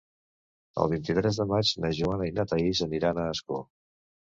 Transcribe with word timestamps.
El 0.83 0.89
vint-i-tres 0.93 1.37
de 1.41 1.45
maig 1.51 1.75
na 1.85 1.93
Joana 1.99 2.29
i 2.31 2.35
na 2.41 2.49
Thaís 2.55 2.83
aniran 2.89 3.23
a 3.23 3.29
Ascó. 3.37 3.65